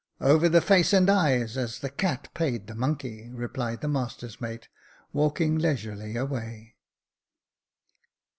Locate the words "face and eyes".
0.61-1.55